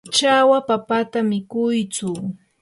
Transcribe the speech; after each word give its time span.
chawa 0.15 0.57
papata 0.67 1.19
mikuytsu. 1.29 2.09